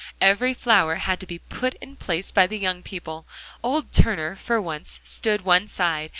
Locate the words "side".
5.67-6.09